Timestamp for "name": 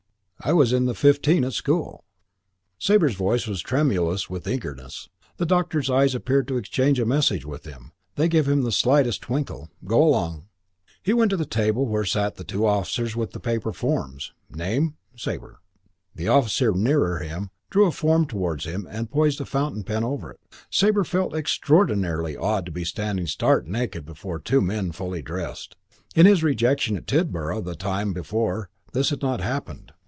14.49-14.95